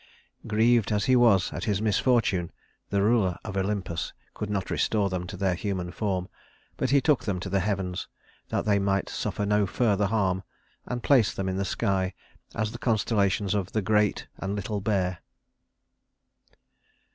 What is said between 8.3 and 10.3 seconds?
that they might suffer no further